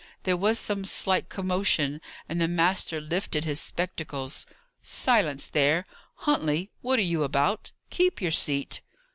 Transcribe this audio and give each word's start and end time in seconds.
There 0.23 0.35
was 0.35 0.57
some 0.57 0.83
slight 0.83 1.29
commotion, 1.29 2.01
and 2.27 2.41
the 2.41 2.47
master 2.47 2.99
lifted 2.99 3.45
his 3.45 3.59
spectacles. 3.61 4.47
"Silence, 4.81 5.47
there! 5.47 5.85
Huntley, 6.15 6.71
what 6.81 6.97
are 6.97 7.03
you 7.03 7.21
about? 7.23 7.71
Keep 7.91 8.19
your 8.19 8.31
seat." 8.31 8.81